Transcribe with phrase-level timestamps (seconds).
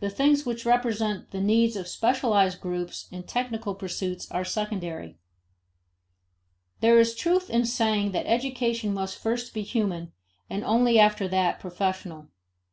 [0.00, 5.18] The things which represent the needs of specialized groups and technical pursuits are secondary.
[6.80, 10.10] There is truth in the saying that education must first be human
[10.50, 12.26] and only after that professional.